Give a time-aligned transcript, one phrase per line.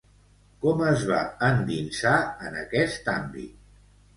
[0.63, 1.19] Com es va
[1.49, 2.15] endinsar
[2.49, 3.73] en aquest àmbit?